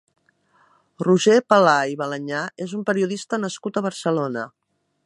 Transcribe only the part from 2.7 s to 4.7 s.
un periodista nascut a Barcelona.